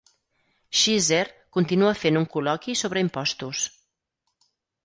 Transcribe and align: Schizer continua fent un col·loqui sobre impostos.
Schizer 0.77 1.27
continua 1.57 1.91
fent 2.05 2.19
un 2.23 2.27
col·loqui 2.37 2.77
sobre 2.83 3.07
impostos. 3.07 3.63